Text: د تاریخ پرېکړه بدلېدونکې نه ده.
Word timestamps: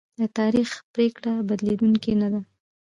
د 0.19 0.21
تاریخ 0.37 0.69
پرېکړه 0.93 1.31
بدلېدونکې 1.49 2.11
نه 2.21 2.27
ده. 2.33 2.41